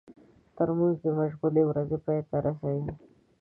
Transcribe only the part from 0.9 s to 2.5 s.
د مشغولې ورځې پای ته